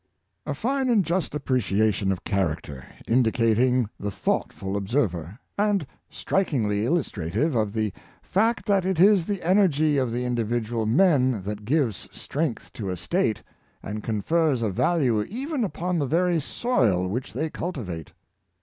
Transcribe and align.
A 0.47 0.55
fine 0.55 0.89
and 0.89 1.05
just 1.05 1.35
appreciation 1.35 2.11
of 2.11 2.23
charac 2.23 2.63
ter, 2.63 2.85
indicating 3.07 3.87
the 3.99 4.09
thoughtful 4.09 4.75
observer; 4.75 5.37
and 5.59 5.85
strikingly 6.09 6.83
illustrative 6.85 7.53
of 7.55 7.71
the 7.71 7.93
fact 8.23 8.65
that 8.65 8.83
it 8.83 8.99
is 8.99 9.27
the 9.27 9.43
energy 9.43 9.99
of 9.99 10.11
the 10.11 10.25
indi 10.25 10.43
vidual 10.43 10.87
men 10.87 11.43
that 11.43 11.65
gives 11.65 12.09
strength 12.11 12.73
to 12.73 12.89
a 12.89 12.97
State, 12.97 13.43
and 13.83 14.03
confers 14.03 14.63
a 14.63 14.71
value 14.71 15.21
even 15.25 15.63
upon 15.63 15.99
the 15.99 16.07
very 16.07 16.39
soil 16.39 17.07
which 17.07 17.31
they 17.33 17.51
cultivate. 17.51 18.11